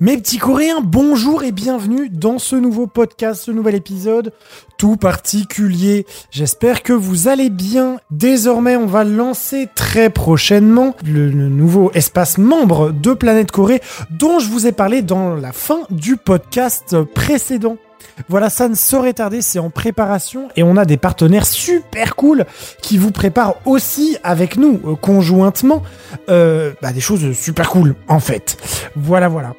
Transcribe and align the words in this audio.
Mes 0.00 0.16
petits 0.16 0.38
Coréens, 0.38 0.80
bonjour 0.80 1.42
et 1.42 1.50
bienvenue 1.50 2.08
dans 2.08 2.38
ce 2.38 2.54
nouveau 2.54 2.86
podcast, 2.86 3.42
ce 3.42 3.50
nouvel 3.50 3.74
épisode 3.74 4.32
tout 4.76 4.96
particulier. 4.96 6.06
J'espère 6.30 6.84
que 6.84 6.92
vous 6.92 7.26
allez 7.26 7.50
bien. 7.50 7.98
Désormais, 8.12 8.76
on 8.76 8.86
va 8.86 9.02
lancer 9.02 9.68
très 9.74 10.08
prochainement 10.08 10.94
le, 11.04 11.32
nouveau 11.32 11.90
espace 11.94 12.38
membre 12.38 12.92
de 12.92 13.12
Planète 13.12 13.50
Corée 13.50 13.80
dont 14.10 14.38
je 14.38 14.48
vous 14.48 14.68
ai 14.68 14.72
parlé 14.72 15.02
dans 15.02 15.34
la 15.34 15.50
fin 15.50 15.80
du 15.90 16.16
podcast 16.16 17.02
précédent. 17.02 17.76
Voilà, 18.28 18.50
ça 18.50 18.68
ne 18.68 18.76
saurait 18.76 19.14
tarder, 19.14 19.42
c'est 19.42 19.58
en 19.58 19.70
préparation 19.70 20.48
et 20.54 20.62
on 20.62 20.76
a 20.76 20.84
des 20.84 20.96
partenaires 20.96 21.46
super 21.46 22.14
cool 22.14 22.46
qui 22.82 22.98
vous 22.98 23.10
préparent 23.10 23.56
aussi 23.64 24.16
avec 24.22 24.56
nous, 24.56 24.80
euh, 24.86 24.94
conjointement, 24.94 25.82
euh, 26.28 26.72
bah, 26.82 26.92
des 26.92 27.00
choses 27.00 27.32
super 27.32 27.68
cool 27.68 27.96
en 28.06 28.20
fait. 28.20 28.56
Voilà, 28.94 29.26
voilà. 29.26 29.54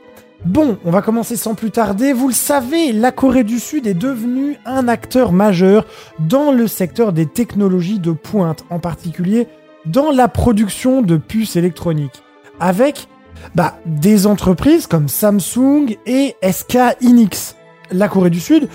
Bon, 0.45 0.77
on 0.85 0.91
va 0.91 1.01
commencer 1.01 1.35
sans 1.35 1.53
plus 1.53 1.69
tarder. 1.69 2.13
Vous 2.13 2.29
le 2.29 2.33
savez, 2.33 2.93
la 2.93 3.11
Corée 3.11 3.43
du 3.43 3.59
Sud 3.59 3.87
est 3.87 3.93
devenue 3.93 4.57
un 4.65 4.87
acteur 4.87 5.33
majeur 5.33 5.86
dans 6.19 6.51
le 6.51 6.68
secteur 6.68 7.11
des 7.11 7.25
technologies 7.25 8.00
de 8.00 8.11
pointe, 8.11 8.64
en 8.69 8.79
particulier 8.79 9.47
dans 9.86 10.11
la 10.11 10.28
production 10.28 11.01
de 11.01 11.17
puces 11.17 11.55
électroniques. 11.55 12.23
Avec 12.59 13.07
bah, 13.55 13.79
des 13.86 14.28
entreprises 14.28 14.87
comme 14.87 15.07
Samsung 15.07 15.97
et 16.05 16.36
SK 16.43 16.78
Hynix 17.01 17.56
la 17.92 18.07
Corée 18.07 18.29
du 18.29 18.39
Sud 18.39 18.69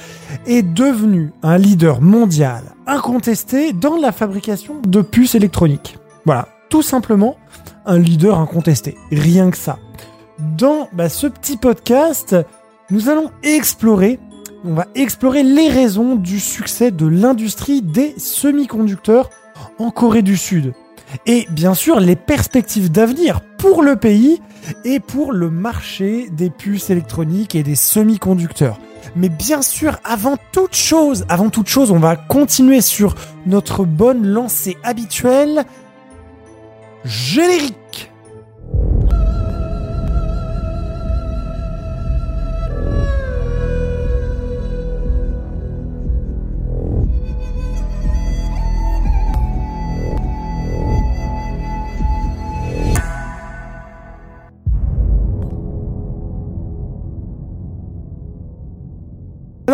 est 0.47 0.62
devenue 0.62 1.33
un 1.42 1.59
leader 1.59 2.01
mondial 2.01 2.62
incontesté 2.87 3.73
dans 3.73 3.97
la 3.97 4.12
fabrication 4.12 4.81
de 4.87 5.03
puces 5.03 5.34
électroniques. 5.34 5.98
Voilà, 6.25 6.48
tout 6.69 6.83
simplement 6.83 7.37
un 7.87 7.98
leader 7.98 8.39
incontesté. 8.39 8.97
Rien 9.12 9.51
que 9.51 9.56
ça. 9.56 9.78
Dans 10.38 10.88
bah, 10.93 11.09
ce 11.09 11.29
petit 11.29 11.56
podcast, 11.56 12.37
nous 12.91 13.09
allons 13.09 13.30
explorer, 13.45 14.19
on 14.65 14.75
va 14.75 14.87
explorer 14.97 15.45
les 15.45 15.69
raisons 15.69 16.17
du 16.17 16.41
succès 16.41 16.91
de 16.91 17.06
l'industrie 17.06 17.83
des 17.83 18.14
semi-conducteurs 18.19 19.31
en 19.78 19.92
Corée 19.92 20.22
du 20.22 20.36
Sud. 20.36 20.75
Et 21.27 21.47
bien 21.50 21.75
sûr, 21.75 22.00
les 22.00 22.17
perspectives 22.17 22.91
d'avenir 22.91 23.42
pour 23.59 23.83
le 23.83 23.94
pays 23.94 24.42
et 24.84 24.98
pour 24.98 25.33
le 25.33 25.50
marché 25.50 26.28
des 26.31 26.50
puces 26.50 26.91
électroniques 26.91 27.55
et 27.55 27.62
des 27.62 27.77
semi-conducteurs. 27.77 28.81
Mais 29.14 29.28
bien 29.28 29.62
sûr, 29.62 29.98
avant 30.03 30.37
toute 30.50 30.75
chose, 30.75 31.25
avant 31.28 31.50
toute 31.50 31.69
chose, 31.69 31.92
on 31.92 32.00
va 32.00 32.16
continuer 32.16 32.81
sur 32.81 33.14
notre 33.47 33.84
bonne 33.84 34.27
lancée 34.27 34.77
habituelle. 34.83 35.64
Générique 37.05 38.11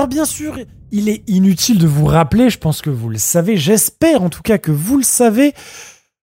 Alors 0.00 0.08
bien 0.08 0.24
sûr, 0.24 0.56
il 0.92 1.10
est 1.10 1.22
inutile 1.28 1.78
de 1.78 1.86
vous 1.86 2.06
rappeler, 2.06 2.48
je 2.48 2.56
pense 2.56 2.80
que 2.80 2.88
vous 2.88 3.10
le 3.10 3.18
savez, 3.18 3.58
j'espère 3.58 4.22
en 4.22 4.30
tout 4.30 4.40
cas 4.40 4.56
que 4.56 4.70
vous 4.70 4.96
le 4.96 5.02
savez. 5.02 5.52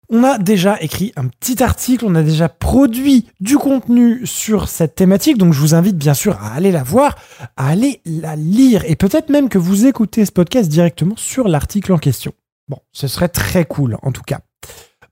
On 0.09 0.23
a 0.23 0.39
déjà 0.39 0.81
écrit 0.81 1.13
un 1.17 1.27
petit 1.27 1.61
article, 1.61 2.05
on 2.07 2.15
a 2.15 2.23
déjà 2.23 2.49
produit 2.49 3.27
du 3.41 3.59
contenu 3.59 4.25
sur 4.29 4.69
cette 4.69 4.95
thématique, 4.95 5.39
donc 5.39 5.55
je 5.55 5.59
vous 5.59 5.75
invite 5.75 5.97
bien 5.97 6.15
sûr 6.15 6.41
à 6.41 6.55
aller 6.55 6.71
la 6.71 6.85
voir, 6.85 7.17
à 7.57 7.67
aller 7.67 8.01
la 8.05 8.37
lire, 8.37 8.85
et 8.87 8.95
peut-être 8.95 9.29
même 9.29 9.49
que 9.49 9.59
vous 9.59 9.87
écoutez 9.87 10.25
ce 10.25 10.31
podcast 10.31 10.71
directement 10.71 11.17
sur 11.17 11.49
l'article 11.49 11.95
en 11.95 11.99
question. 11.99 12.33
Bon, 12.69 12.79
ce 12.93 13.09
serait 13.09 13.27
très 13.27 13.65
cool 13.65 13.99
en 14.03 14.13
tout 14.13 14.23
cas. 14.23 14.39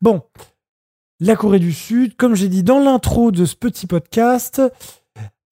Bon, 0.01 0.23
la 1.19 1.35
Corée 1.35 1.59
du 1.59 1.73
Sud, 1.73 2.15
comme 2.17 2.37
j'ai 2.37 2.49
dit 2.49 2.63
dans 2.63 2.79
l'intro 2.79 3.33
de 3.33 3.45
ce 3.45 3.57
petit 3.57 3.89
podcast, 3.89 4.63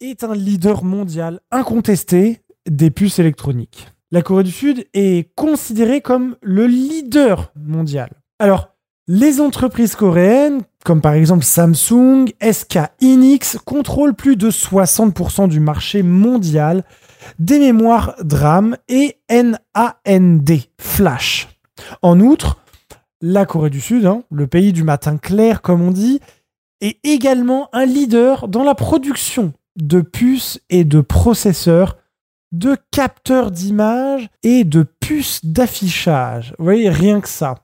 est 0.00 0.22
un 0.22 0.36
leader 0.36 0.84
mondial 0.84 1.40
incontesté 1.50 2.42
des 2.70 2.90
puces 2.90 3.18
électroniques. 3.18 3.88
La 4.12 4.22
Corée 4.22 4.44
du 4.44 4.50
Sud 4.50 4.86
est 4.94 5.34
considérée 5.34 6.00
comme 6.00 6.36
le 6.40 6.66
leader 6.66 7.52
mondial. 7.54 8.10
Alors, 8.38 8.70
les 9.06 9.40
entreprises 9.40 9.96
coréennes, 9.96 10.62
comme 10.84 11.00
par 11.00 11.14
exemple 11.14 11.44
Samsung, 11.44 12.26
SK 12.40 12.78
Hynix, 13.00 13.58
contrôlent 13.64 14.14
plus 14.14 14.36
de 14.36 14.50
60% 14.50 15.48
du 15.48 15.60
marché 15.60 16.02
mondial 16.02 16.84
des 17.38 17.58
mémoires 17.58 18.14
DRAM 18.22 18.76
et 18.88 19.18
NAND 19.28 20.50
flash. 20.80 21.48
En 22.02 22.20
outre, 22.20 22.62
la 23.20 23.46
Corée 23.46 23.70
du 23.70 23.80
Sud, 23.80 24.06
hein, 24.06 24.22
le 24.30 24.46
pays 24.46 24.72
du 24.72 24.84
matin 24.84 25.18
clair 25.18 25.60
comme 25.60 25.82
on 25.82 25.90
dit, 25.90 26.20
est 26.80 26.98
également 27.04 27.68
un 27.72 27.84
leader 27.84 28.48
dans 28.48 28.62
la 28.62 28.74
production 28.74 29.52
de 29.76 30.00
puces 30.00 30.60
et 30.70 30.84
de 30.84 31.00
processeurs 31.00 31.96
de 32.52 32.76
capteurs 32.90 33.50
d'image 33.50 34.28
et 34.42 34.64
de 34.64 34.82
puces 34.82 35.44
d'affichage. 35.44 36.54
Vous 36.58 36.64
voyez, 36.64 36.90
rien 36.90 37.20
que 37.20 37.28
ça. 37.28 37.54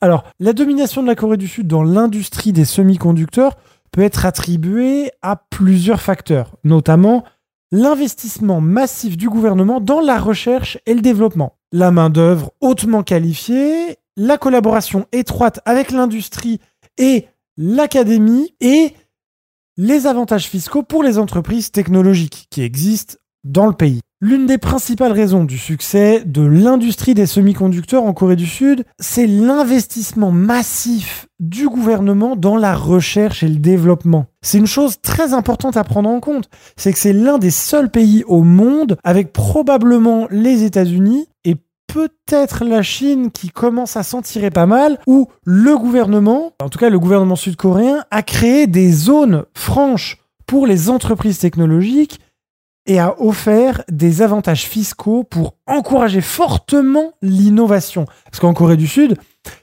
Alors, 0.00 0.24
la 0.38 0.52
domination 0.52 1.02
de 1.02 1.06
la 1.06 1.14
Corée 1.14 1.36
du 1.36 1.48
Sud 1.48 1.66
dans 1.66 1.82
l'industrie 1.82 2.52
des 2.52 2.64
semi-conducteurs 2.64 3.56
peut 3.92 4.02
être 4.02 4.26
attribuée 4.26 5.10
à 5.22 5.36
plusieurs 5.36 6.02
facteurs, 6.02 6.56
notamment 6.64 7.24
l'investissement 7.72 8.60
massif 8.60 9.16
du 9.16 9.28
gouvernement 9.28 9.80
dans 9.80 10.00
la 10.00 10.18
recherche 10.18 10.78
et 10.86 10.94
le 10.94 11.00
développement, 11.00 11.56
la 11.72 11.90
main-d'œuvre 11.90 12.52
hautement 12.60 13.02
qualifiée, 13.02 13.96
la 14.16 14.38
collaboration 14.38 15.06
étroite 15.12 15.60
avec 15.64 15.90
l'industrie 15.90 16.60
et 16.98 17.26
l'académie 17.56 18.54
et 18.60 18.94
les 19.76 20.06
avantages 20.06 20.46
fiscaux 20.46 20.82
pour 20.82 21.02
les 21.02 21.18
entreprises 21.18 21.70
technologiques 21.70 22.46
qui 22.50 22.62
existent 22.62 23.16
dans 23.44 23.66
le 23.66 23.74
pays. 23.74 24.00
L'une 24.22 24.46
des 24.46 24.56
principales 24.56 25.12
raisons 25.12 25.44
du 25.44 25.58
succès 25.58 26.22
de 26.24 26.40
l'industrie 26.40 27.12
des 27.12 27.26
semi-conducteurs 27.26 28.04
en 28.04 28.14
Corée 28.14 28.34
du 28.34 28.46
Sud, 28.46 28.84
c'est 28.98 29.26
l'investissement 29.26 30.30
massif 30.30 31.26
du 31.38 31.68
gouvernement 31.68 32.34
dans 32.34 32.56
la 32.56 32.74
recherche 32.74 33.42
et 33.42 33.48
le 33.48 33.56
développement. 33.56 34.24
C'est 34.40 34.56
une 34.56 34.66
chose 34.66 35.02
très 35.02 35.34
importante 35.34 35.76
à 35.76 35.84
prendre 35.84 36.08
en 36.08 36.20
compte, 36.20 36.48
c'est 36.78 36.94
que 36.94 36.98
c'est 36.98 37.12
l'un 37.12 37.36
des 37.36 37.50
seuls 37.50 37.90
pays 37.90 38.24
au 38.26 38.40
monde, 38.40 38.96
avec 39.04 39.34
probablement 39.34 40.28
les 40.30 40.64
États-Unis 40.64 41.28
et 41.44 41.56
peut-être 41.86 42.64
la 42.64 42.80
Chine 42.80 43.30
qui 43.30 43.50
commence 43.50 43.98
à 43.98 44.02
s'en 44.02 44.22
tirer 44.22 44.50
pas 44.50 44.64
mal, 44.64 44.98
où 45.06 45.28
le 45.44 45.76
gouvernement, 45.76 46.52
en 46.62 46.70
tout 46.70 46.78
cas 46.78 46.88
le 46.88 46.98
gouvernement 46.98 47.36
sud-coréen, 47.36 48.02
a 48.10 48.22
créé 48.22 48.66
des 48.66 48.90
zones 48.92 49.44
franches 49.52 50.22
pour 50.46 50.66
les 50.66 50.88
entreprises 50.88 51.38
technologiques 51.38 52.20
et 52.86 52.98
a 52.98 53.20
offert 53.20 53.82
des 53.90 54.22
avantages 54.22 54.64
fiscaux 54.64 55.24
pour 55.24 55.54
encourager 55.66 56.20
fortement 56.20 57.12
l'innovation. 57.22 58.06
Parce 58.24 58.40
qu'en 58.40 58.54
Corée 58.54 58.76
du 58.76 58.86
Sud, 58.86 59.16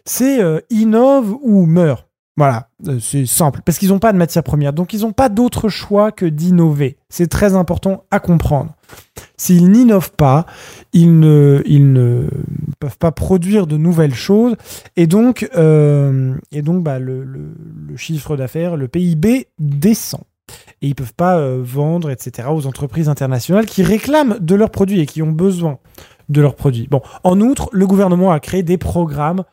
c'est 0.05 0.41
euh, 0.41 0.59
innove 0.69 1.35
ou 1.41 1.65
meurt. 1.65 2.07
Voilà, 2.35 2.69
euh, 2.87 2.97
c'est 2.99 3.27
simple, 3.27 3.61
parce 3.63 3.77
qu'ils 3.77 3.89
n'ont 3.89 3.99
pas 3.99 4.11
de 4.11 4.17
matière 4.17 4.43
première, 4.43 4.73
donc 4.73 4.93
ils 4.93 5.01
n'ont 5.01 5.13
pas 5.13 5.29
d'autre 5.29 5.69
choix 5.69 6.11
que 6.11 6.25
d'innover. 6.25 6.97
C'est 7.07 7.27
très 7.27 7.53
important 7.53 8.05
à 8.09 8.19
comprendre. 8.19 8.73
S'ils 9.37 9.69
n'innovent 9.69 10.13
pas, 10.13 10.47
ils 10.93 11.19
ne, 11.19 12.27
peuvent 12.79 12.97
pas 12.97 13.11
produire 13.11 13.67
de 13.67 13.77
nouvelles 13.77 14.15
choses, 14.15 14.55
et 14.95 15.05
donc, 15.05 15.47
euh, 15.55 16.33
bah, 16.51 16.97
le, 16.97 17.23
le 17.23 17.97
chiffre 17.97 18.35
d'affaires, 18.35 18.77
le 18.77 18.87
PIB 18.87 19.47
descend 19.59 20.23
et 20.83 20.87
ils 20.87 20.95
peuvent 20.95 21.15
pas 21.15 21.37
euh, 21.37 21.61
vendre, 21.63 22.11
etc., 22.11 22.49
aux 22.51 22.67
entreprises 22.67 23.09
internationales 23.09 23.65
qui 23.65 23.81
réclament 23.81 24.37
de 24.39 24.53
leurs 24.53 24.69
produits 24.69 24.99
et 24.99 25.05
qui 25.05 25.23
ont 25.23 25.31
besoin 25.31 25.79
de 26.29 26.41
leurs 26.41 26.55
produits. 26.55 26.87
Bon, 26.91 27.01
en 27.23 27.39
outre, 27.41 27.69
le 27.71 27.87
gouvernement 27.87 28.31
a 28.31 28.39
créé 28.39 28.63
des 28.63 28.77
programmes 28.77 29.43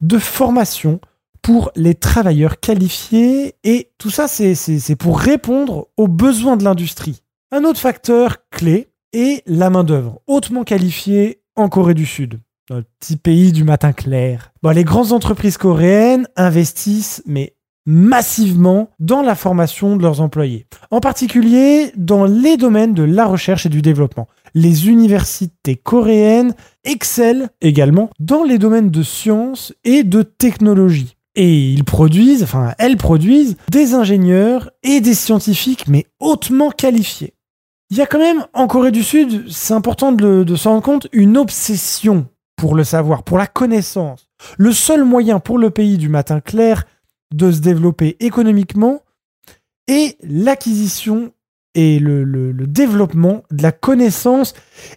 de 0.00 0.18
formation 0.18 1.00
pour 1.42 1.70
les 1.76 1.94
travailleurs 1.94 2.60
qualifiés 2.60 3.54
et 3.64 3.92
tout 3.98 4.10
ça, 4.10 4.28
c'est 4.28 4.96
pour 4.96 5.18
répondre 5.18 5.88
aux 5.96 6.08
besoins 6.08 6.56
de 6.56 6.64
l'industrie. 6.64 7.22
Un 7.52 7.64
autre 7.64 7.80
facteur 7.80 8.48
clé 8.50 8.88
est 9.12 9.42
la 9.46 9.70
main-d'œuvre, 9.70 10.20
hautement 10.26 10.64
qualifiée 10.64 11.40
en 11.56 11.68
Corée 11.68 11.94
du 11.94 12.06
Sud, 12.06 12.40
un 12.68 12.82
petit 12.82 13.16
pays 13.16 13.52
du 13.52 13.64
matin 13.64 13.92
clair. 13.92 14.52
Bon, 14.62 14.70
les 14.70 14.84
grandes 14.84 15.12
entreprises 15.12 15.56
coréennes 15.56 16.28
investissent, 16.36 17.22
mais 17.26 17.54
massivement 17.86 18.90
dans 18.98 19.22
la 19.22 19.34
formation 19.34 19.96
de 19.96 20.02
leurs 20.02 20.20
employés, 20.20 20.66
en 20.90 21.00
particulier 21.00 21.92
dans 21.96 22.24
les 22.24 22.56
domaines 22.56 22.94
de 22.94 23.02
la 23.02 23.26
recherche 23.26 23.66
et 23.66 23.70
du 23.70 23.82
développement. 23.82 24.28
Les 24.54 24.88
universités 24.88 25.76
coréennes 25.76 26.54
excellent 26.84 27.48
également 27.60 28.10
dans 28.18 28.42
les 28.42 28.58
domaines 28.58 28.90
de 28.90 29.02
sciences 29.02 29.72
et 29.84 30.02
de 30.02 30.22
technologie. 30.22 31.16
Et 31.36 31.70
ils 31.70 31.84
produisent, 31.84 32.42
enfin 32.42 32.74
elles 32.78 32.96
produisent, 32.96 33.56
des 33.70 33.94
ingénieurs 33.94 34.70
et 34.82 35.00
des 35.00 35.14
scientifiques, 35.14 35.86
mais 35.88 36.06
hautement 36.18 36.70
qualifiés. 36.70 37.34
Il 37.90 37.96
y 37.96 38.02
a 38.02 38.06
quand 38.06 38.18
même, 38.18 38.44
en 38.52 38.66
Corée 38.66 38.92
du 38.92 39.02
Sud, 39.02 39.50
c'est 39.50 39.74
important 39.74 40.12
de, 40.12 40.44
de 40.44 40.56
s'en 40.56 40.70
rendre 40.70 40.82
compte, 40.82 41.08
une 41.12 41.36
obsession 41.36 42.26
pour 42.56 42.74
le 42.74 42.84
savoir, 42.84 43.22
pour 43.22 43.38
la 43.38 43.46
connaissance. 43.46 44.28
Le 44.58 44.72
seul 44.72 45.04
moyen 45.04 45.40
pour 45.40 45.58
le 45.58 45.70
pays 45.70 45.98
du 45.98 46.08
matin 46.08 46.40
clair 46.40 46.84
de 47.34 47.52
se 47.52 47.60
développer 47.60 48.16
économiquement 48.20 49.02
est 49.88 50.16
l'acquisition 50.22 51.32
et 51.74 51.98
le, 51.98 52.52
développement 52.66 53.42
de 53.50 53.62
la 53.62 53.72
connaissance 53.72 54.54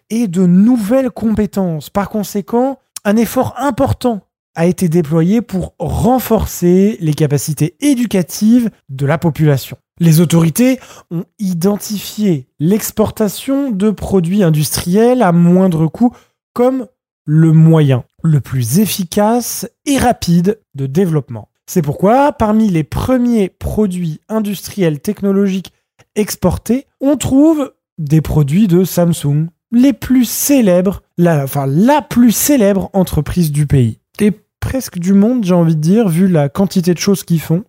et 0.10 0.28
de 0.28 0.46
nouvelles 0.46 1.12
compétences. 1.12 1.90
Par 1.90 2.10
conséquent, 2.10 2.80
un 3.04 3.16
effort 3.16 3.56
important 3.58 4.22
a 4.56 4.66
été 4.66 4.88
déployé 4.90 5.42
pour 5.42 5.74
renforcer 5.80 6.98
les 7.00 7.14
capacités 7.14 7.76
éducatives 7.80 8.70
de 8.90 9.06
la 9.06 9.18
population. 9.18 9.78
Les 10.00 10.20
autorités 10.20 10.80
ont 11.12 11.26
identifié 11.40 12.48
l'exportation 12.60 13.72
de 13.72 13.92
produits 13.92 14.44
industriels 14.44 15.22
à 15.22 15.32
moindre 15.32 15.88
coût 15.88 16.16
comme 16.54 16.88
le 17.26 17.52
moyen 17.52 18.04
le 18.22 18.42
plus 18.42 18.80
efficace 18.80 19.68
et 19.86 19.98
rapide 19.98 20.60
de 20.76 20.88
développement. 20.88 21.50
C'est 21.66 21.82
pourquoi, 21.82 22.34
parmi 22.34 22.70
les 22.70 22.84
premiers 22.84 23.50
produits 23.50 24.20
industriels 24.28 25.00
technologiques 25.00 25.72
exportés, 26.16 26.86
on 27.00 27.16
trouve 27.18 27.74
des 27.98 28.22
produits 28.22 28.68
de 28.68 28.84
Samsung, 28.84 29.48
les 29.72 29.94
plus 29.94 30.26
célèbres, 30.26 31.02
la, 31.18 31.44
enfin 31.44 31.66
la 31.66 32.02
plus 32.02 32.32
célèbre 32.32 32.90
entreprise 32.94 33.52
du 33.52 33.66
pays. 33.66 34.00
Et 34.20 34.32
presque 34.60 35.00
du 35.00 35.14
monde, 35.14 35.44
j'ai 35.44 35.54
envie 35.54 35.76
de 35.76 35.82
dire, 35.82 36.10
vu 36.10 36.28
la 36.28 36.50
quantité 36.50 36.94
de 36.94 37.00
choses 37.00 37.24
qu'ils 37.24 37.42
font. 37.42 37.64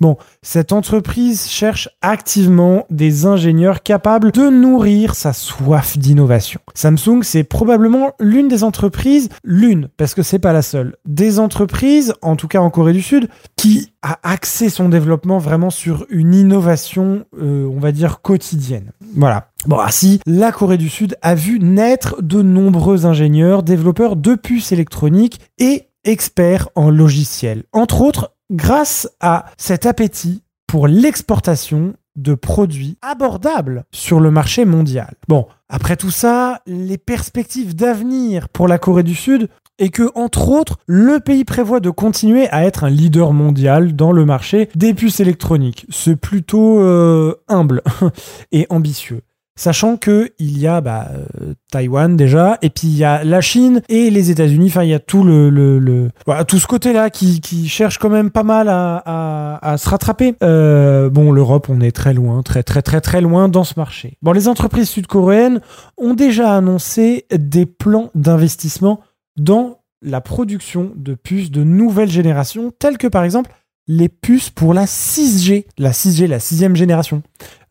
Bon, 0.00 0.16
cette 0.42 0.72
entreprise 0.72 1.48
cherche 1.48 1.88
activement 2.02 2.86
des 2.90 3.26
ingénieurs 3.26 3.82
capables 3.82 4.32
de 4.32 4.48
nourrir 4.48 5.14
sa 5.14 5.32
soif 5.32 5.98
d'innovation. 5.98 6.60
Samsung, 6.74 7.22
c'est 7.22 7.44
probablement 7.44 8.12
l'une 8.20 8.48
des 8.48 8.64
entreprises, 8.64 9.28
l'une, 9.44 9.88
parce 9.96 10.14
que 10.14 10.22
c'est 10.22 10.38
pas 10.38 10.52
la 10.52 10.62
seule, 10.62 10.96
des 11.06 11.38
entreprises, 11.38 12.14
en 12.22 12.36
tout 12.36 12.48
cas 12.48 12.60
en 12.60 12.70
Corée 12.70 12.92
du 12.92 13.02
Sud, 13.02 13.28
qui 13.56 13.92
a 14.02 14.18
axé 14.22 14.68
son 14.68 14.88
développement 14.88 15.38
vraiment 15.38 15.70
sur 15.70 16.06
une 16.10 16.34
innovation, 16.34 17.24
euh, 17.40 17.68
on 17.70 17.80
va 17.80 17.92
dire, 17.92 18.20
quotidienne. 18.22 18.92
Voilà. 19.14 19.48
Bon, 19.66 19.80
ainsi, 19.80 20.20
la 20.26 20.52
Corée 20.52 20.78
du 20.78 20.88
Sud 20.88 21.16
a 21.22 21.34
vu 21.34 21.58
naître 21.58 22.22
de 22.22 22.42
nombreux 22.42 23.06
ingénieurs, 23.06 23.62
développeurs 23.62 24.16
de 24.16 24.34
puces 24.34 24.72
électroniques 24.72 25.40
et 25.58 25.88
experts 26.04 26.68
en 26.76 26.90
logiciels. 26.90 27.64
Entre 27.72 28.00
autres, 28.00 28.35
grâce 28.50 29.08
à 29.20 29.46
cet 29.56 29.86
appétit 29.86 30.42
pour 30.66 30.88
l'exportation 30.88 31.94
de 32.16 32.34
produits 32.34 32.96
abordables 33.02 33.84
sur 33.92 34.20
le 34.20 34.30
marché 34.30 34.64
mondial. 34.64 35.14
Bon, 35.28 35.46
après 35.68 35.96
tout 35.96 36.10
ça, 36.10 36.62
les 36.66 36.98
perspectives 36.98 37.74
d'avenir 37.76 38.48
pour 38.48 38.68
la 38.68 38.78
Corée 38.78 39.02
du 39.02 39.14
Sud 39.14 39.48
est 39.78 39.90
que, 39.90 40.10
entre 40.14 40.48
autres, 40.48 40.78
le 40.86 41.20
pays 41.20 41.44
prévoit 41.44 41.80
de 41.80 41.90
continuer 41.90 42.48
à 42.48 42.64
être 42.64 42.84
un 42.84 42.90
leader 42.90 43.32
mondial 43.34 43.94
dans 43.94 44.12
le 44.12 44.24
marché 44.24 44.70
des 44.74 44.94
puces 44.94 45.20
électroniques. 45.20 45.86
C'est 45.90 46.16
plutôt 46.16 46.80
euh, 46.80 47.34
humble 47.48 47.82
et 48.52 48.66
ambitieux. 48.70 49.20
Sachant 49.56 49.96
que 49.96 50.32
il 50.38 50.58
y 50.58 50.66
a 50.66 50.80
bah, 50.80 51.08
euh, 51.40 51.54
Taïwan 51.72 52.14
déjà, 52.16 52.58
et 52.60 52.68
puis 52.68 52.88
il 52.88 52.96
y 52.96 53.04
a 53.04 53.24
la 53.24 53.40
Chine 53.40 53.80
et 53.88 54.10
les 54.10 54.30
États-Unis. 54.30 54.66
Enfin, 54.68 54.84
il 54.84 54.90
y 54.90 54.94
a 54.94 54.98
tout 54.98 55.24
le, 55.24 56.10
tout 56.46 56.58
ce 56.58 56.66
côté-là 56.66 57.08
qui, 57.10 57.40
cherche 57.68 57.98
quand 57.98 58.10
même 58.10 58.30
pas 58.30 58.42
mal 58.42 58.68
à 58.68 59.76
se 59.78 59.88
rattraper. 59.88 60.34
Euh, 60.42 61.08
bon, 61.10 61.32
l'Europe, 61.32 61.68
on 61.70 61.80
est 61.80 61.94
très 61.94 62.14
loin, 62.14 62.42
très 62.42 62.62
très 62.62 62.82
très 62.82 63.00
très 63.00 63.20
loin 63.20 63.48
dans 63.48 63.64
ce 63.64 63.74
marché. 63.76 64.18
Bon, 64.22 64.32
les 64.32 64.48
entreprises 64.48 64.90
sud-coréennes 64.90 65.60
ont 65.96 66.14
déjà 66.14 66.54
annoncé 66.54 67.26
des 67.30 67.66
plans 67.66 68.10
d'investissement 68.14 69.00
dans 69.36 69.80
la 70.02 70.20
production 70.20 70.92
de 70.94 71.14
puces 71.14 71.50
de 71.50 71.64
nouvelle 71.64 72.10
génération, 72.10 72.72
telles 72.78 72.98
que 72.98 73.06
par 73.06 73.24
exemple 73.24 73.50
les 73.88 74.08
puces 74.08 74.50
pour 74.50 74.74
la 74.74 74.84
6G, 74.84 75.66
la 75.78 75.92
6G, 75.92 76.26
la 76.26 76.40
sixième 76.40 76.74
génération. 76.74 77.22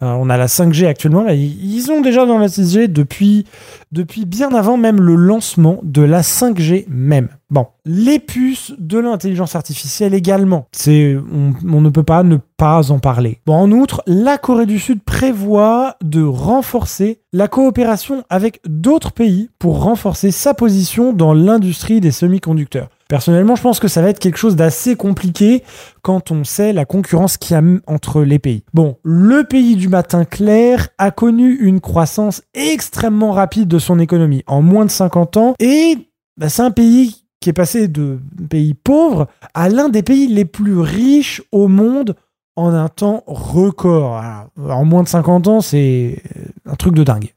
Euh, 0.02 0.08
on 0.08 0.30
a 0.30 0.38
la 0.38 0.48
5G 0.48 0.88
actuellement, 0.88 1.28
ils 1.28 1.92
ont 1.92 2.02
déjà 2.02 2.26
dans 2.26 2.38
la 2.38 2.48
6G 2.48 2.88
depuis, 2.88 3.46
depuis 3.92 4.26
bien 4.26 4.54
avant 4.54 4.78
même 4.78 5.02
le 5.02 5.16
lancement 5.16 5.80
de 5.84 6.02
la 6.02 6.22
5G 6.22 6.86
même. 6.90 7.30
Bon, 7.50 7.68
les 7.86 8.20
puces 8.20 8.74
de 8.78 8.98
l'intelligence 8.98 9.56
artificielle 9.56 10.14
également. 10.14 10.68
C'est, 10.72 11.16
on, 11.34 11.54
on, 11.66 11.82
ne 11.82 11.90
peut 11.90 12.04
pas 12.04 12.24
ne 12.24 12.38
pas 12.58 12.92
en 12.92 13.00
parler. 13.00 13.40
Bon, 13.46 13.56
en 13.56 13.72
outre, 13.72 14.02
la 14.08 14.38
Corée 14.38 14.66
du 14.66 14.80
Sud 14.80 15.02
prévoit 15.04 15.96
de 16.02 16.24
renforcer 16.24 17.20
la 17.34 17.48
coopération 17.48 18.24
avec 18.30 18.62
d'autres 18.66 19.12
pays 19.12 19.50
pour 19.60 19.84
renforcer 19.84 20.32
sa 20.32 20.54
position 20.54 21.14
dans 21.14 21.34
l'industrie 21.34 22.00
des 22.00 22.12
semi-conducteurs. 22.12 22.90
Personnellement, 23.08 23.56
je 23.56 23.62
pense 23.62 23.80
que 23.80 23.88
ça 23.88 24.02
va 24.02 24.10
être 24.10 24.20
quelque 24.20 24.38
chose 24.38 24.56
d'assez 24.56 24.96
compliqué 24.96 25.64
quand 26.02 26.32
on 26.32 26.44
sait 26.44 26.74
la 26.74 26.86
concurrence 26.86 27.38
qu'il 27.38 27.56
y 27.56 27.60
a 27.60 27.64
entre 27.86 28.24
les 28.24 28.40
pays. 28.40 28.64
Bon, 28.74 28.98
le 29.04 29.44
pays 29.44 29.76
du 29.76 29.90
matin 29.90 30.26
clair 30.26 30.90
a 30.98 31.12
connu 31.12 31.54
une 31.54 31.82
croissance 31.82 32.42
extrêmement 32.56 33.32
rapide 33.32 33.68
de 33.68 33.78
son 33.78 34.00
économie 34.00 34.44
en 34.48 34.64
moins 34.64 34.86
de 34.86 34.92
50 34.92 35.38
ans 35.38 35.54
et 35.60 35.98
bah, 36.38 36.50
c'est 36.50 36.64
un 36.64 36.72
pays 36.72 37.26
qui 37.40 37.50
est 37.50 37.54
passé 37.54 37.88
de 37.88 38.20
pays 38.50 38.74
pauvre 38.74 39.28
à 39.54 39.70
l'un 39.70 39.90
des 39.90 40.02
pays 40.02 40.28
les 40.28 40.46
plus 40.46 40.80
riches 40.80 41.44
au 41.52 41.68
monde 41.68 42.16
en 42.56 42.74
un 42.74 42.88
temps 42.88 43.24
record. 43.28 44.24
en 44.58 44.86
moins 44.86 45.04
de 45.04 45.10
50 45.10 45.48
ans, 45.48 45.62
c'est 45.62 46.24
un 46.66 46.76
truc 46.76 46.96
de 46.96 47.04
dingue. 47.04 47.34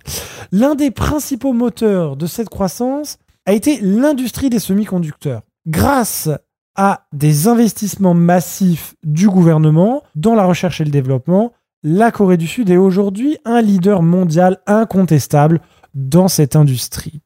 L'un 0.50 0.74
des 0.74 0.90
principaux 0.90 1.52
moteurs 1.52 2.16
de 2.16 2.26
cette 2.26 2.48
croissance 2.48 3.18
a 3.44 3.52
été 3.52 3.80
l'industrie 3.82 4.48
des 4.48 4.60
semi-conducteurs 4.60 5.42
grâce 5.68 6.28
à 6.74 7.06
des 7.12 7.46
investissements 7.46 8.14
massifs 8.14 8.94
du 9.04 9.28
gouvernement 9.28 10.02
dans 10.14 10.34
la 10.34 10.44
recherche 10.44 10.80
et 10.80 10.84
le 10.84 10.90
développement, 10.90 11.52
la 11.82 12.10
Corée 12.10 12.36
du 12.36 12.46
Sud 12.46 12.70
est 12.70 12.76
aujourd'hui 12.76 13.38
un 13.44 13.60
leader 13.60 14.02
mondial 14.02 14.58
incontestable 14.66 15.60
dans 15.94 16.28
cette 16.28 16.56
industrie. 16.56 17.20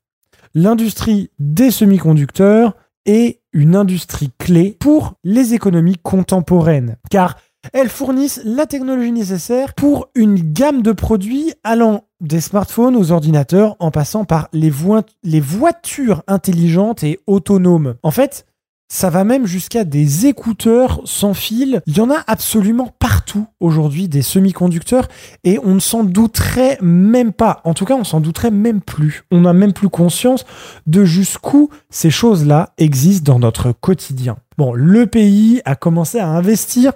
L'industrie 0.55 1.31
des 1.39 1.71
semi-conducteurs 1.71 2.75
est 3.07 3.41
une 3.53 3.77
industrie 3.77 4.31
clé 4.39 4.77
pour 4.79 5.15
les 5.25 5.55
économies 5.55 5.99
contemporaines, 6.03 6.97
car 7.11 7.37
elles 7.73 7.89
fournissent 7.89 8.41
la 8.45 8.67
technologie 8.67 9.13
nécessaire 9.13 9.75
pour 9.75 10.09
une 10.15 10.37
gamme 10.53 10.83
de 10.83 10.93
produits 10.93 11.53
allant 11.65 12.05
des 12.21 12.41
smartphones 12.41 12.97
aux 12.97 13.13
ordinateurs 13.13 13.77
en 13.79 13.91
passant 13.91 14.25
par 14.25 14.49
les, 14.53 14.71
vo 14.71 15.01
les 15.23 15.41
voitures 15.41 16.23
intelligentes 16.27 17.03
et 17.05 17.21
autonomes. 17.27 17.95
En 18.03 18.11
fait, 18.11 18.47
ça 18.93 19.09
va 19.09 19.25
même 19.25 19.47
jusqu'à 19.47 19.85
des 19.85 20.27
écouteurs 20.27 21.01
sans 21.07 21.33
fil. 21.33 21.81
Il 21.87 21.97
y 21.97 22.01
en 22.03 22.11
a 22.11 22.23
absolument 22.27 22.95
partout 22.99 23.47
aujourd'hui 23.59 24.07
des 24.07 24.21
semi-conducteurs 24.21 25.09
et 25.45 25.59
on 25.65 25.75
ne 25.75 25.81
s'en 25.81 26.05
douterait 26.05 26.77
même 26.83 27.33
pas. 27.33 27.63
En 27.65 27.73
tout 27.73 27.87
cas, 27.87 27.95
on 27.95 28.05
s'en 28.05 28.21
douterait 28.21 28.51
même 28.51 28.83
plus. 28.83 29.25
On 29.31 29.41
n'a 29.41 29.55
même 29.55 29.73
plus 29.73 29.89
conscience 29.89 30.45
de 30.87 31.07
jusqu'où 31.07 31.71
ces 31.89 32.11
choses-là 32.11 32.75
existent 32.77 33.33
dans 33.33 33.39
notre 33.39 33.73
quotidien. 33.73 34.37
Bon, 34.59 34.75
le 34.75 35.07
pays 35.07 35.63
a 35.65 35.75
commencé 35.75 36.19
à 36.19 36.29
investir 36.29 36.93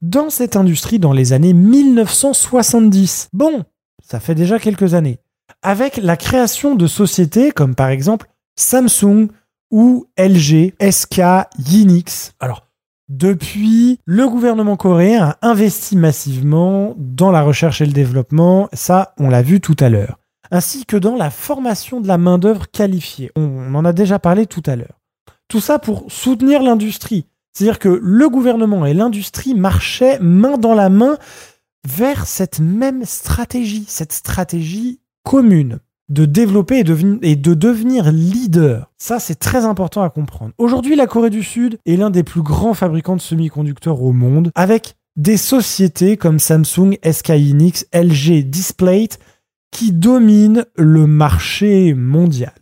dans 0.00 0.30
cette 0.30 0.56
industrie 0.56 0.98
dans 0.98 1.12
les 1.12 1.32
années 1.32 1.52
1970. 1.52 3.28
Bon, 3.32 3.64
ça 4.02 4.20
fait 4.20 4.34
déjà 4.34 4.58
quelques 4.58 4.94
années. 4.94 5.18
Avec 5.62 5.96
la 5.96 6.16
création 6.16 6.74
de 6.74 6.86
sociétés 6.86 7.52
comme 7.52 7.74
par 7.74 7.88
exemple 7.88 8.26
Samsung 8.56 9.28
ou 9.70 10.06
LG, 10.18 10.74
SK, 10.80 11.22
Yinix. 11.58 12.34
Alors, 12.40 12.66
depuis, 13.08 13.98
le 14.04 14.28
gouvernement 14.28 14.76
coréen 14.76 15.36
a 15.40 15.48
investi 15.48 15.96
massivement 15.96 16.94
dans 16.96 17.30
la 17.30 17.42
recherche 17.42 17.80
et 17.80 17.86
le 17.86 17.92
développement, 17.92 18.68
ça 18.72 19.14
on 19.18 19.28
l'a 19.28 19.42
vu 19.42 19.60
tout 19.60 19.76
à 19.80 19.88
l'heure, 19.88 20.18
ainsi 20.50 20.86
que 20.86 20.96
dans 20.96 21.16
la 21.16 21.30
formation 21.30 22.00
de 22.00 22.08
la 22.08 22.18
main-d'œuvre 22.18 22.70
qualifiée. 22.70 23.30
On 23.36 23.74
en 23.74 23.84
a 23.84 23.92
déjà 23.92 24.18
parlé 24.18 24.46
tout 24.46 24.62
à 24.66 24.76
l'heure. 24.76 24.98
Tout 25.48 25.60
ça 25.60 25.78
pour 25.78 26.04
soutenir 26.08 26.62
l'industrie, 26.62 27.26
c'est-à-dire 27.52 27.78
que 27.78 28.00
le 28.02 28.28
gouvernement 28.28 28.86
et 28.86 28.94
l'industrie 28.94 29.54
marchaient 29.54 30.18
main 30.20 30.58
dans 30.58 30.74
la 30.74 30.88
main 30.88 31.18
vers 31.86 32.26
cette 32.26 32.60
même 32.60 33.04
stratégie, 33.04 33.84
cette 33.88 34.12
stratégie 34.12 35.00
commune 35.24 35.78
de 36.08 36.26
développer 36.26 36.80
et 36.80 37.36
de, 37.36 37.54
devenir 37.54 38.12
leader. 38.12 38.90
Ça, 38.98 39.18
c'est 39.18 39.36
très 39.38 39.64
important 39.64 40.02
à 40.02 40.10
comprendre. 40.10 40.52
Aujourd'hui, 40.58 40.94
la 40.94 41.06
Corée 41.06 41.30
du 41.30 41.42
Sud 41.42 41.78
est 41.86 41.96
l'un 41.96 42.10
des 42.10 42.22
plus 42.22 42.42
grands 42.42 42.74
fabricants 42.74 43.16
de 43.16 43.20
semi-conducteurs 43.20 44.02
au 44.02 44.12
monde, 44.12 44.50
avec 44.54 44.96
des 45.16 45.38
sociétés 45.38 46.16
comme 46.16 46.38
Samsung, 46.38 46.98
SK 47.10 47.30
Hynix, 47.30 47.86
LG 47.94 48.42
Display 48.44 49.08
qui 49.70 49.92
dominent 49.92 50.66
le 50.76 51.06
marché 51.06 51.94
mondial. 51.94 52.52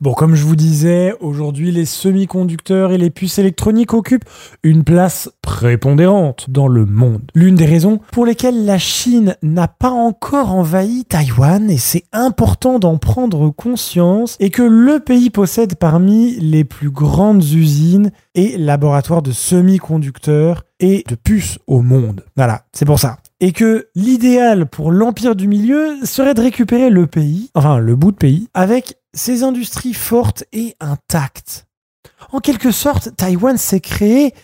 Bon, 0.00 0.14
comme 0.14 0.34
je 0.34 0.46
vous 0.46 0.56
disais, 0.56 1.14
aujourd'hui, 1.20 1.72
les 1.72 1.84
semi-conducteurs 1.84 2.90
et 2.90 2.96
les 2.96 3.10
puces 3.10 3.38
électroniques 3.38 3.92
occupent 3.92 4.24
une 4.62 4.82
place 4.82 5.30
prépondérante 5.42 6.46
dans 6.48 6.68
le 6.68 6.86
monde. 6.86 7.30
L'une 7.34 7.54
des 7.54 7.66
raisons 7.66 8.00
pour 8.10 8.24
lesquelles 8.24 8.64
la 8.64 8.78
Chine 8.78 9.36
n'a 9.42 9.68
pas 9.68 9.90
encore 9.90 10.54
envahi 10.54 11.04
Taïwan, 11.04 11.70
et 11.70 11.76
c'est 11.76 12.04
important 12.12 12.78
d'en 12.78 12.96
prendre 12.96 13.50
conscience, 13.50 14.38
est 14.40 14.48
que 14.48 14.62
le 14.62 15.00
pays 15.00 15.28
possède 15.28 15.74
parmi 15.74 16.36
les 16.40 16.64
plus 16.64 16.90
grandes 16.90 17.44
usines 17.44 18.10
et 18.34 18.56
laboratoires 18.56 19.20
de 19.20 19.32
semi-conducteurs 19.32 20.64
et 20.78 21.04
de 21.06 21.14
puces 21.14 21.58
au 21.66 21.82
monde. 21.82 22.24
Voilà, 22.36 22.62
c'est 22.72 22.86
pour 22.86 22.98
ça. 22.98 23.18
Et 23.40 23.52
que 23.52 23.88
l'idéal 23.94 24.64
pour 24.66 24.92
l'empire 24.92 25.34
du 25.34 25.46
milieu 25.46 25.96
serait 26.04 26.34
de 26.34 26.40
récupérer 26.40 26.88
le 26.88 27.06
pays, 27.06 27.50
enfin 27.54 27.78
le 27.78 27.96
bout 27.96 28.12
de 28.12 28.16
pays, 28.16 28.48
avec 28.54 28.96
ses 29.14 29.42
industries 29.42 29.94
fortes 29.94 30.44
et 30.52 30.74
intactes. 30.80 31.66
En 32.32 32.40
quelque 32.40 32.70
sorte, 32.70 33.16
Taïwan 33.16 33.56
s'est 33.56 33.80
créé 33.80 34.34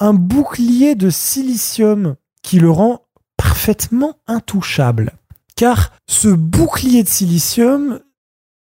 un 0.00 0.14
bouclier 0.14 0.94
de 0.94 1.10
silicium 1.10 2.16
qui 2.42 2.58
le 2.58 2.70
rend 2.70 3.02
parfaitement 3.36 4.14
intouchable. 4.26 5.12
Car 5.56 5.92
ce 6.06 6.28
bouclier 6.28 7.02
de 7.02 7.08
silicium, 7.08 8.00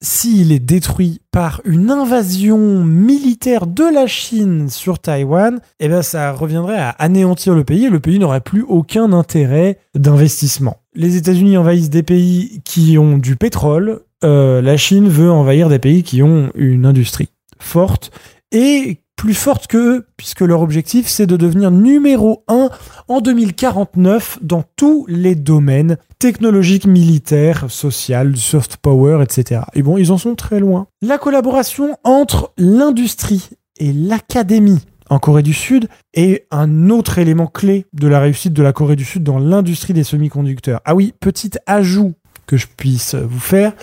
s'il 0.01 0.51
est 0.51 0.60
détruit 0.60 1.22
par 1.31 1.62
une 1.65 1.89
invasion 1.89 2.84
militaire 2.84 3.67
de 3.67 3.84
la 3.84 4.07
Chine 4.07 4.69
sur 4.69 5.00
Taïwan, 5.00 5.60
eh 5.79 5.88
ben 5.88 6.01
ça 6.01 6.31
reviendrait 6.31 6.77
à 6.77 6.89
anéantir 6.89 7.55
le 7.55 7.63
pays 7.63 7.86
et 7.86 7.89
le 7.89 8.00
pays 8.00 8.19
n'aurait 8.19 8.41
plus 8.41 8.63
aucun 8.63 9.12
intérêt 9.13 9.79
d'investissement. 9.95 10.77
Les 10.93 11.17
États-Unis 11.17 11.57
envahissent 11.57 11.89
des 11.89 12.03
pays 12.03 12.62
qui 12.63 12.98
ont 12.98 13.17
du 13.17 13.36
pétrole, 13.36 14.01
euh, 14.25 14.62
la 14.62 14.75
Chine 14.75 15.08
veut 15.08 15.32
envahir 15.32 15.70
des 15.70 15.79
pays 15.79 16.03
qui 16.03 16.24
ont 16.24 16.50
une 16.55 16.86
industrie 16.86 17.29
forte 17.60 18.12
et 18.51 19.00
plus 19.15 19.34
forte 19.34 19.67
qu'eux, 19.67 20.05
puisque 20.17 20.41
leur 20.41 20.62
objectif 20.62 21.08
c'est 21.08 21.27
de 21.27 21.38
devenir 21.38 21.72
numéro 21.72 22.44
1 22.48 22.70
en 23.08 23.22
2049 23.22 24.39
dans 24.41 24.63
tous 24.75 25.05
les 25.08 25.36
domaines 25.36 25.98
technologiques, 26.20 26.86
militaires, 26.86 27.65
social, 27.70 28.36
soft 28.36 28.77
power, 28.77 29.24
etc. 29.24 29.62
Et 29.74 29.84
bon, 29.84 29.98
ils 29.98 30.12
en 30.12 30.17
sont 30.17 30.36
très 30.36 30.60
loin. 30.60 30.88
La 31.01 31.17
collaboration 31.17 31.98
entre 32.03 32.51
l'industrie 32.58 33.50
et 33.77 33.94
l'académie 33.94 34.82
en 35.10 35.20
Corée 35.20 35.44
du 35.44 35.53
Sud 35.53 35.88
est 36.13 36.48
un 36.51 36.89
autre 36.89 37.20
élément 37.20 37.48
clé 37.48 37.86
de 37.94 38.08
la 38.08 38.20
réussite 38.20 38.53
de 38.53 38.63
la 38.63 38.74
Corée 38.74 38.96
du 38.96 39.05
Sud 39.05 39.24
dans 39.24 39.38
l'industrie 39.38 39.94
des 39.94 40.03
semi-conducteurs. 40.03 40.82
Ah 40.84 40.96
oui, 40.96 41.13
petit 41.20 41.51
ajout 41.67 42.15
que 42.47 42.57
je 42.57 42.67
puisse 42.67 43.15
vous 43.15 43.39
faire. 43.39 43.73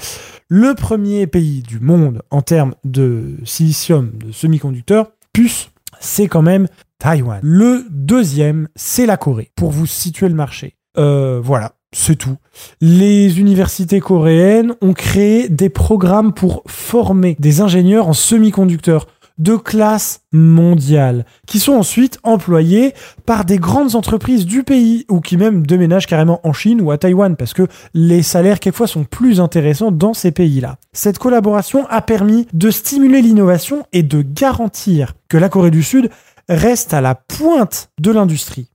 Le 0.49 0.75
premier 0.75 1.26
pays 1.26 1.62
du 1.62 1.81
monde 1.81 2.23
en 2.31 2.42
termes 2.42 2.75
de 2.85 3.37
silicium, 3.45 4.11
de 4.14 4.33
semi-conducteurs, 4.33 5.12
puce, 5.33 5.71
c'est 6.00 6.28
quand 6.28 6.42
même 6.42 6.69
Taïwan. 6.99 7.40
Le 7.42 7.85
deuxième, 7.90 8.69
c'est 8.76 9.07
la 9.07 9.16
Corée, 9.16 9.50
pour 9.57 9.71
vous 9.71 9.87
situer 9.87 10.28
le 10.28 10.35
marché. 10.35 10.76
Euh, 10.99 11.40
voilà, 11.42 11.73
c'est 11.92 12.16
tout. 12.16 12.37
Les 12.81 13.40
universités 13.40 14.00
coréennes 14.00 14.75
ont 14.81 14.92
créé 14.92 15.49
des 15.49 15.69
programmes 15.69 16.33
pour 16.33 16.62
former 16.66 17.37
des 17.38 17.61
ingénieurs 17.61 18.09
en 18.09 18.12
semi-conducteurs 18.12 19.07
de 19.43 19.57
classe 19.57 20.21
mondiale, 20.33 21.27
qui 21.47 21.59
sont 21.59 21.73
ensuite 21.73 22.19
employés 22.23 22.95
par 23.27 23.45
des 23.45 23.59
grandes 23.59 23.95
entreprises 23.95 24.47
du 24.47 24.63
pays, 24.63 25.05
ou 25.11 25.21
qui 25.21 25.37
même 25.37 25.67
déménagent 25.67 26.07
carrément 26.07 26.41
en 26.45 26.53
Chine 26.53 26.81
ou 26.81 26.91
à 26.91 26.99
Taïwan, 26.99 27.37
parce 27.37 27.53
que 27.53 27.67
les 27.93 28.23
salaires 28.23 28.61
quelquefois 28.61 28.87
sont 28.87 29.05
plus 29.05 29.41
intéressants 29.41 29.93
dans 29.93 30.15
ces 30.15 30.31
pays-là. 30.31 30.77
Cette 30.93 31.19
collaboration 31.19 31.87
a 31.89 32.01
permis 32.03 32.47
de 32.53 32.71
stimuler 32.71 33.21
l'innovation 33.21 33.85
et 33.93 34.03
de 34.03 34.23
garantir 34.23 35.15
que 35.29 35.37
la 35.37 35.49
Corée 35.49 35.71
du 35.71 35.83
Sud 35.83 36.11
reste 36.49 36.95
à 36.95 37.01
la 37.01 37.15
pointe 37.15 37.91
de 38.01 38.11
l'industrie 38.11 38.72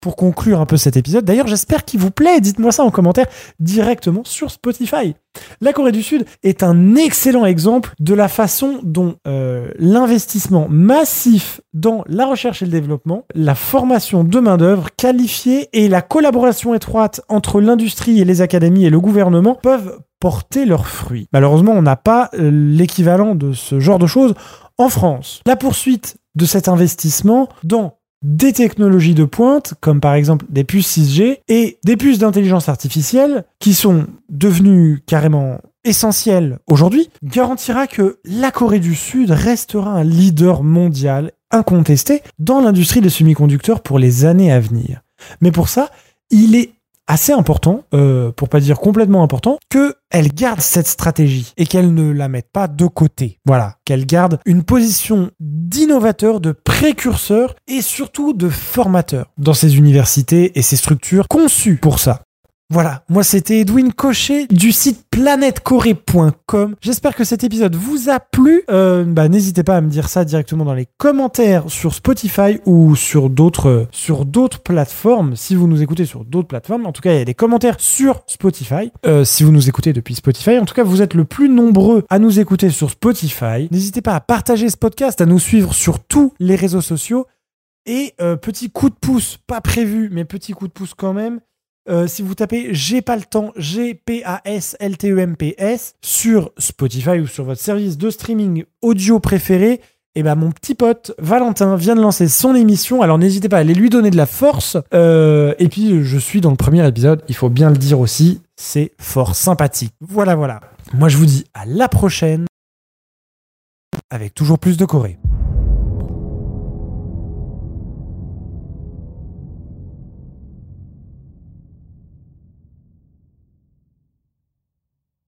pour 0.00 0.16
conclure 0.16 0.60
un 0.60 0.66
peu 0.66 0.76
cet 0.76 0.96
épisode. 0.96 1.24
D'ailleurs, 1.24 1.46
j'espère 1.46 1.84
qu'il 1.84 2.00
vous 2.00 2.10
plaît. 2.10 2.40
Dites-moi 2.40 2.72
ça 2.72 2.84
en 2.84 2.90
commentaire 2.90 3.26
directement 3.58 4.22
sur 4.24 4.50
Spotify. 4.50 5.14
La 5.60 5.72
Corée 5.72 5.92
du 5.92 6.02
Sud 6.02 6.24
est 6.42 6.62
un 6.62 6.96
excellent 6.96 7.46
exemple 7.46 7.94
de 8.00 8.14
la 8.14 8.28
façon 8.28 8.80
dont 8.82 9.16
euh, 9.26 9.70
l'investissement 9.78 10.66
massif 10.68 11.60
dans 11.72 12.04
la 12.08 12.26
recherche 12.26 12.62
et 12.62 12.64
le 12.64 12.70
développement, 12.70 13.24
la 13.34 13.54
formation 13.54 14.24
de 14.24 14.40
main-d'œuvre 14.40 14.88
qualifiée 14.96 15.68
et 15.72 15.88
la 15.88 16.02
collaboration 16.02 16.74
étroite 16.74 17.20
entre 17.28 17.60
l'industrie 17.60 18.20
et 18.20 18.24
les 18.24 18.40
académies 18.40 18.86
et 18.86 18.90
le 18.90 19.00
gouvernement 19.00 19.54
peuvent 19.54 20.00
porter 20.20 20.64
leurs 20.64 20.88
fruits. 20.88 21.28
Malheureusement, 21.32 21.72
on 21.72 21.82
n'a 21.82 21.96
pas 21.96 22.30
euh, 22.34 22.50
l'équivalent 22.50 23.34
de 23.34 23.52
ce 23.52 23.78
genre 23.78 23.98
de 23.98 24.06
choses 24.06 24.34
en 24.76 24.88
France. 24.88 25.42
La 25.46 25.56
poursuite 25.56 26.16
de 26.34 26.44
cet 26.44 26.68
investissement 26.68 27.48
dans 27.64 27.97
des 28.22 28.52
technologies 28.52 29.14
de 29.14 29.24
pointe, 29.24 29.74
comme 29.80 30.00
par 30.00 30.14
exemple 30.14 30.46
des 30.48 30.64
puces 30.64 30.98
6G 30.98 31.38
et 31.48 31.78
des 31.84 31.96
puces 31.96 32.18
d'intelligence 32.18 32.68
artificielle, 32.68 33.44
qui 33.58 33.74
sont 33.74 34.06
devenues 34.28 35.02
carrément 35.06 35.60
essentielles 35.84 36.58
aujourd'hui, 36.66 37.10
garantira 37.22 37.86
que 37.86 38.18
la 38.24 38.50
Corée 38.50 38.80
du 38.80 38.94
Sud 38.94 39.30
restera 39.30 39.90
un 39.90 40.04
leader 40.04 40.62
mondial 40.62 41.32
incontesté 41.50 42.22
dans 42.38 42.60
l'industrie 42.60 43.00
des 43.00 43.08
semi-conducteurs 43.08 43.82
pour 43.82 43.98
les 43.98 44.24
années 44.24 44.52
à 44.52 44.60
venir. 44.60 45.02
Mais 45.40 45.52
pour 45.52 45.68
ça, 45.68 45.90
il 46.30 46.56
est 46.56 46.72
assez 47.08 47.32
important, 47.32 47.84
euh, 47.94 48.30
pour 48.30 48.48
pas 48.48 48.60
dire 48.60 48.78
complètement 48.78 49.24
important, 49.24 49.58
que 49.70 49.96
elle 50.10 50.28
garde 50.28 50.60
cette 50.60 50.86
stratégie 50.86 51.52
et 51.56 51.66
qu'elle 51.66 51.92
ne 51.92 52.12
la 52.12 52.28
mette 52.28 52.50
pas 52.52 52.68
de 52.68 52.86
côté. 52.86 53.40
Voilà, 53.44 53.76
qu'elle 53.84 54.06
garde 54.06 54.38
une 54.46 54.62
position 54.62 55.30
d'innovateur, 55.40 56.40
de 56.40 56.52
précurseur 56.52 57.56
et 57.66 57.82
surtout 57.82 58.32
de 58.32 58.48
formateur 58.48 59.26
dans 59.38 59.54
ses 59.54 59.76
universités 59.76 60.56
et 60.58 60.62
ses 60.62 60.76
structures 60.76 61.26
conçues 61.28 61.76
pour 61.76 61.98
ça. 61.98 62.22
Voilà, 62.70 63.02
moi 63.08 63.22
c'était 63.22 63.60
Edwin 63.60 63.94
Cochet 63.94 64.46
du 64.46 64.72
site 64.72 65.06
planètecorée.com. 65.10 66.74
J'espère 66.82 67.16
que 67.16 67.24
cet 67.24 67.42
épisode 67.42 67.74
vous 67.74 68.10
a 68.10 68.20
plu. 68.20 68.62
Euh, 68.68 69.04
bah, 69.04 69.30
n'hésitez 69.30 69.62
pas 69.62 69.78
à 69.78 69.80
me 69.80 69.88
dire 69.88 70.10
ça 70.10 70.26
directement 70.26 70.66
dans 70.66 70.74
les 70.74 70.86
commentaires 70.98 71.64
sur 71.68 71.94
Spotify 71.94 72.60
ou 72.66 72.94
sur 72.94 73.30
d'autres 73.30 73.86
plateformes. 74.62 75.34
Si 75.34 75.54
vous 75.54 75.66
nous 75.66 75.80
écoutez 75.80 76.04
sur 76.04 76.26
d'autres 76.26 76.48
plateformes, 76.48 76.84
en 76.84 76.92
tout 76.92 77.00
cas 77.00 77.14
il 77.14 77.18
y 77.18 77.22
a 77.22 77.24
des 77.24 77.32
commentaires 77.32 77.80
sur 77.80 78.22
Spotify. 78.26 78.92
Euh, 79.06 79.24
si 79.24 79.44
vous 79.44 79.50
nous 79.50 79.70
écoutez 79.70 79.94
depuis 79.94 80.16
Spotify, 80.16 80.58
en 80.58 80.66
tout 80.66 80.74
cas 80.74 80.84
vous 80.84 81.00
êtes 81.00 81.14
le 81.14 81.24
plus 81.24 81.48
nombreux 81.48 82.04
à 82.10 82.18
nous 82.18 82.38
écouter 82.38 82.68
sur 82.68 82.90
Spotify. 82.90 83.68
N'hésitez 83.70 84.02
pas 84.02 84.14
à 84.14 84.20
partager 84.20 84.68
ce 84.68 84.76
podcast, 84.76 85.22
à 85.22 85.26
nous 85.26 85.38
suivre 85.38 85.72
sur 85.72 86.00
tous 86.00 86.34
les 86.38 86.54
réseaux 86.54 86.82
sociaux. 86.82 87.26
Et 87.86 88.12
euh, 88.20 88.36
petit 88.36 88.70
coup 88.70 88.90
de 88.90 88.94
pouce, 88.94 89.38
pas 89.46 89.62
prévu, 89.62 90.10
mais 90.12 90.26
petit 90.26 90.52
coup 90.52 90.68
de 90.68 90.72
pouce 90.72 90.92
quand 90.92 91.14
même. 91.14 91.40
Euh, 91.88 92.06
si 92.06 92.22
vous 92.22 92.34
tapez 92.34 92.68
J'ai 92.72 93.00
pas 93.00 93.16
le 93.16 93.22
temps, 93.22 93.52
G-P-A-S-L-T-E-M-P-S 93.56 95.94
sur 96.02 96.52
Spotify 96.58 97.20
ou 97.20 97.26
sur 97.26 97.44
votre 97.44 97.60
service 97.60 97.96
de 97.96 98.10
streaming 98.10 98.64
audio 98.82 99.20
préféré, 99.20 99.80
et 100.14 100.20
eh 100.20 100.22
ben 100.22 100.34
mon 100.34 100.50
petit 100.50 100.74
pote 100.74 101.12
Valentin 101.18 101.76
vient 101.76 101.94
de 101.94 102.00
lancer 102.00 102.28
son 102.28 102.54
émission, 102.54 103.02
alors 103.02 103.18
n'hésitez 103.18 103.48
pas 103.48 103.58
à 103.58 103.60
aller 103.60 103.74
lui 103.74 103.88
donner 103.88 104.10
de 104.10 104.16
la 104.16 104.26
force. 104.26 104.76
Euh, 104.92 105.54
et 105.58 105.68
puis 105.68 106.02
je 106.02 106.18
suis 106.18 106.40
dans 106.40 106.50
le 106.50 106.56
premier 106.56 106.86
épisode, 106.86 107.22
il 107.28 107.36
faut 107.36 107.50
bien 107.50 107.70
le 107.70 107.76
dire 107.76 108.00
aussi, 108.00 108.40
c'est 108.56 108.92
fort 108.98 109.36
sympathique. 109.36 109.94
Voilà, 110.00 110.34
voilà. 110.34 110.60
Moi 110.92 111.08
je 111.08 111.16
vous 111.16 111.26
dis 111.26 111.44
à 111.54 111.64
la 111.66 111.88
prochaine 111.88 112.46
avec 114.10 114.34
toujours 114.34 114.58
plus 114.58 114.76
de 114.76 114.84
Corée. 114.84 115.18